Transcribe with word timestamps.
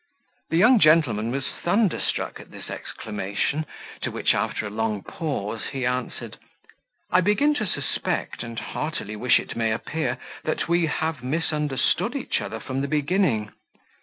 The 0.49 0.57
young 0.57 0.79
gentleman 0.79 1.29
was 1.29 1.45
thunderstruck 1.63 2.39
at 2.39 2.49
this 2.49 2.71
exclamation; 2.71 3.67
to 4.01 4.09
which, 4.09 4.33
after 4.33 4.65
a 4.65 4.71
long 4.71 5.03
pause, 5.03 5.65
he 5.73 5.85
answered: 5.85 6.37
"I 7.11 7.21
begin 7.21 7.53
to 7.53 7.67
suspect, 7.67 8.41
and 8.41 8.57
heartily 8.57 9.15
wish 9.15 9.39
it 9.39 9.55
may 9.55 9.71
appear, 9.71 10.17
that 10.43 10.67
we 10.67 10.87
have 10.87 11.23
misunderstood 11.23 12.15
each 12.15 12.41
other 12.41 12.59
from 12.59 12.81
the 12.81 12.87
beginning. 12.87 13.51